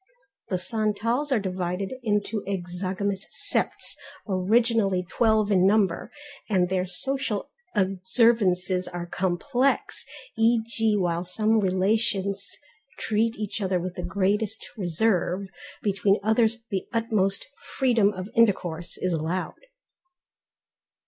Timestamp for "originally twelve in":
4.27-5.67